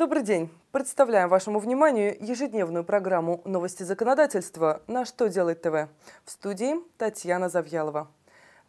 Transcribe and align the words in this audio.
Добрый 0.00 0.22
день. 0.22 0.48
Представляем 0.72 1.28
вашему 1.28 1.58
вниманию 1.58 2.16
ежедневную 2.18 2.84
программу 2.84 3.42
«Новости 3.44 3.82
законодательства» 3.82 4.80
на 4.86 5.04
«Что 5.04 5.28
делает 5.28 5.60
ТВ». 5.60 5.90
В 6.24 6.30
студии 6.30 6.76
Татьяна 6.96 7.50
Завьялова. 7.50 8.10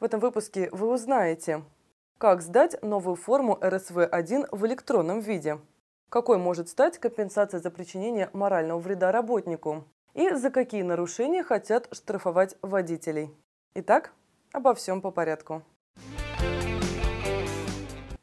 В 0.02 0.04
этом 0.04 0.20
выпуске 0.20 0.67
вы 0.73 0.91
узнаете, 0.91 1.63
как 2.17 2.41
сдать 2.41 2.83
новую 2.83 3.15
форму 3.15 3.57
РСВ-1 3.62 4.49
в 4.52 4.65
электронном 4.65 5.21
виде, 5.21 5.57
какой 6.09 6.38
может 6.38 6.67
стать 6.67 6.97
компенсация 6.97 7.62
за 7.62 7.72
причинение 7.72 8.29
морального 8.34 8.79
вреда 8.79 9.13
работнику 9.13 9.86
и 10.13 10.32
за 10.32 10.50
какие 10.50 10.82
нарушения 10.82 11.44
хотят 11.44 11.88
штрафовать 11.94 12.58
водителей. 12.62 13.34
Итак, 13.74 14.12
обо 14.52 14.74
всем 14.74 15.00
по 15.00 15.12
порядку. 15.12 15.63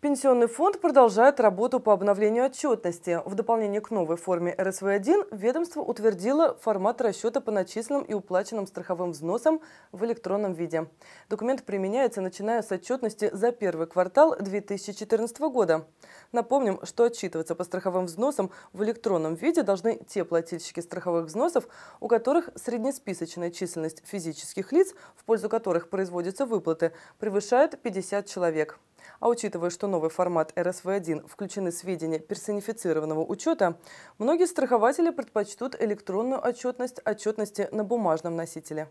Пенсионный 0.09 0.47
фонд 0.47 0.81
продолжает 0.81 1.39
работу 1.39 1.81
по 1.81 1.93
обновлению 1.93 2.47
отчетности. 2.47 3.21
В 3.27 3.35
дополнение 3.35 3.83
к 3.83 3.91
новой 3.91 4.17
форме 4.17 4.55
РСВ-1 4.57 5.37
ведомство 5.37 5.83
утвердило 5.83 6.57
формат 6.63 7.03
расчета 7.03 7.43
по 7.43 7.51
начисленным 7.51 8.05
и 8.05 8.15
уплаченным 8.15 8.67
страховым 8.67 9.11
взносам 9.11 9.61
в 9.93 10.03
электронном 10.07 10.55
виде. 10.55 10.89
Документ 11.29 11.63
применяется, 11.65 12.23
начиная 12.23 12.63
с 12.63 12.73
отчетности 12.73 13.29
за 13.35 13.53
первый 13.53 13.87
квартал 13.87 14.35
2014 14.41 15.41
года. 15.41 15.87
Напомним, 16.33 16.81
что 16.85 17.05
отчитываться 17.05 17.55
по 17.55 17.65
страховым 17.65 18.07
взносам 18.07 18.51
в 18.73 18.83
электронном 18.85 19.35
виде 19.35 19.63
должны 19.63 20.01
те 20.09 20.25
плательщики 20.25 20.81
страховых 20.81 21.27
взносов, 21.27 21.69
у 22.01 22.09
которых 22.09 22.49
среднесписочная 22.55 23.51
численность 23.51 24.03
физических 24.07 24.73
лиц, 24.73 24.95
в 25.17 25.27
пользу 25.27 25.51
которых 25.51 25.91
производятся 25.91 26.47
выплаты, 26.47 26.93
превышает 27.19 27.79
50 27.83 28.25
человек. 28.25 28.79
А 29.21 29.29
учитывая, 29.29 29.71
что 29.71 29.87
новый 29.87 30.11
формат 30.11 30.53
РСВ-1 30.57 31.29
включены 31.29 31.73
сведения 31.73 32.19
персонифицированного 32.19 33.25
учета, 33.25 33.79
многие 34.19 34.47
страхователи 34.47 35.11
предпочтут 35.11 35.81
электронную 35.81 36.45
отчетность 36.45 37.01
отчетности 37.05 37.69
на 37.73 37.85
бумажном 37.85 38.37
носителе. 38.37 38.89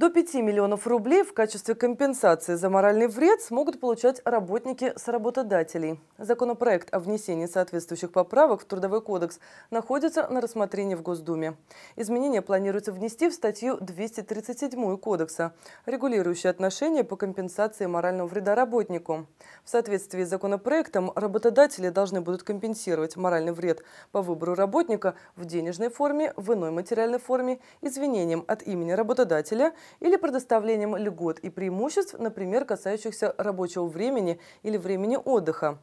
До 0.00 0.08
5 0.08 0.32
миллионов 0.36 0.86
рублей 0.86 1.22
в 1.22 1.34
качестве 1.34 1.74
компенсации 1.74 2.54
за 2.54 2.70
моральный 2.70 3.06
вред 3.06 3.42
смогут 3.42 3.80
получать 3.80 4.22
работники 4.24 4.94
с 4.96 5.08
работодателей. 5.08 6.00
Законопроект 6.16 6.88
о 6.94 7.00
внесении 7.00 7.44
соответствующих 7.44 8.10
поправок 8.10 8.62
в 8.62 8.64
Трудовой 8.64 9.02
кодекс 9.02 9.40
находится 9.70 10.26
на 10.28 10.40
рассмотрении 10.40 10.94
в 10.94 11.02
Госдуме. 11.02 11.54
Изменения 11.96 12.40
планируется 12.40 12.92
внести 12.92 13.28
в 13.28 13.34
статью 13.34 13.76
237 13.78 14.96
Кодекса, 14.96 15.52
регулирующую 15.84 16.48
отношения 16.48 17.04
по 17.04 17.16
компенсации 17.16 17.84
морального 17.84 18.26
вреда 18.26 18.54
работнику. 18.54 19.26
В 19.64 19.68
соответствии 19.68 20.24
с 20.24 20.30
законопроектом 20.30 21.12
работодатели 21.14 21.90
должны 21.90 22.22
будут 22.22 22.42
компенсировать 22.42 23.16
моральный 23.18 23.52
вред 23.52 23.82
по 24.12 24.22
выбору 24.22 24.54
работника 24.54 25.14
в 25.36 25.44
денежной 25.44 25.90
форме, 25.90 26.32
в 26.36 26.54
иной 26.54 26.70
материальной 26.70 27.18
форме, 27.18 27.60
извинением 27.82 28.46
от 28.48 28.62
имени 28.62 28.92
работодателя– 28.92 29.74
или 29.98 30.16
предоставлением 30.16 30.96
льгот 30.96 31.38
и 31.40 31.50
преимуществ, 31.50 32.14
например, 32.18 32.64
касающихся 32.64 33.34
рабочего 33.38 33.86
времени 33.86 34.38
или 34.62 34.76
времени 34.76 35.18
отдыха. 35.22 35.78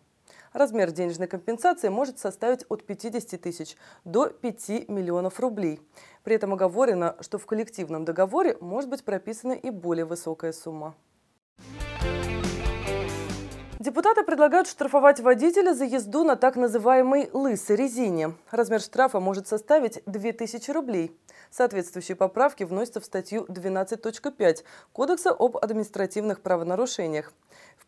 Размер 0.54 0.92
денежной 0.92 1.28
компенсации 1.28 1.90
может 1.90 2.20
составить 2.20 2.66
от 2.70 2.86
50 2.86 3.40
тысяч 3.40 3.76
до 4.06 4.28
5 4.30 4.90
миллионов 4.90 5.40
рублей. 5.40 5.80
При 6.24 6.36
этом 6.36 6.54
оговорено, 6.54 7.16
что 7.20 7.38
в 7.38 7.46
коллективном 7.46 8.06
договоре 8.06 8.58
может 8.60 8.90
быть 8.90 9.04
прописана 9.04 9.54
и 9.54 9.70
более 9.70 10.06
высокая 10.06 10.54
сумма. 10.54 10.96
Депутаты 13.88 14.24
предлагают 14.24 14.68
штрафовать 14.68 15.22
водителя 15.22 15.74
за 15.74 15.86
езду 15.86 16.26
на 16.26 16.36
так 16.36 16.58
называемой 16.58 17.30
«лысой 17.32 17.78
резине». 17.78 18.34
Размер 18.52 18.82
штрафа 18.82 19.22
может 19.22 19.48
составить 19.48 20.04
2000 20.06 20.72
рублей. 20.72 21.18
Соответствующие 21.52 22.18
поправки 22.18 22.66
вносятся 22.66 23.00
в 23.00 23.06
статью 23.06 23.46
12.5 23.46 24.66
Кодекса 24.92 25.32
об 25.32 25.56
административных 25.56 26.42
правонарушениях. 26.42 27.32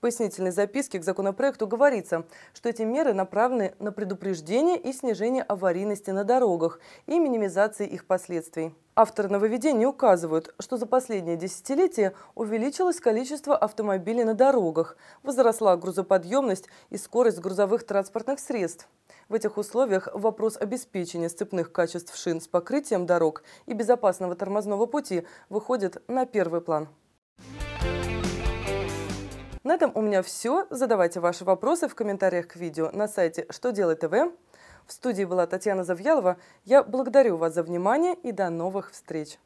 Пояснительной 0.02 0.52
записке 0.52 0.98
к 0.98 1.04
законопроекту 1.04 1.68
говорится, 1.68 2.26
что 2.54 2.70
эти 2.70 2.84
меры 2.84 3.14
направлены 3.14 3.74
на 3.80 3.92
предупреждение 3.92 4.78
и 4.80 4.94
снижение 4.94 5.44
аварийности 5.44 6.12
на 6.12 6.24
дорогах 6.24 6.80
и 7.06 7.20
минимизации 7.20 7.86
их 7.86 8.06
последствий. 8.06 8.74
Авторы 8.96 9.28
нововведений 9.28 9.86
указывают, 9.86 10.56
что 10.58 10.78
за 10.78 10.86
последнее 10.86 11.36
десятилетие 11.36 12.14
увеличилось 12.34 13.02
количество 13.02 13.58
автомобилей 13.58 14.24
на 14.24 14.36
дорогах, 14.36 14.96
возросла 15.22 15.76
грузоподъемность 15.76 16.70
и 16.90 16.98
скорость 16.98 17.40
грузовых 17.40 17.86
транспортных 17.86 18.40
средств. 18.40 18.88
В 19.28 19.34
этих 19.34 19.58
условиях 19.58 20.08
вопрос 20.14 20.56
обеспечения 20.56 21.28
сцепных 21.28 21.74
качеств 21.74 22.16
шин 22.16 22.40
с 22.40 22.48
покрытием 22.48 23.06
дорог 23.06 23.44
и 23.66 23.74
безопасного 23.74 24.36
тормозного 24.36 24.86
пути 24.86 25.26
выходит 25.50 26.02
на 26.08 26.26
первый 26.26 26.62
план. 26.62 26.88
На 29.70 29.76
этом 29.76 29.92
у 29.94 30.02
меня 30.02 30.24
все. 30.24 30.66
Задавайте 30.72 31.20
ваши 31.20 31.46
вопросы 31.46 31.88
в 31.88 31.94
комментариях 31.94 32.48
к 32.48 32.56
видео 32.56 32.90
на 32.92 33.08
сайте 33.08 33.46
«Что 33.52 33.72
делать 33.72 34.00
ТВ». 34.00 34.12
В 34.88 34.92
студии 34.92 35.26
была 35.26 35.46
Татьяна 35.46 35.84
Завьялова. 35.84 36.38
Я 36.66 36.82
благодарю 36.82 37.38
вас 37.38 37.54
за 37.54 37.62
внимание 37.62 38.16
и 38.16 38.32
до 38.32 38.50
новых 38.50 38.90
встреч. 38.90 39.38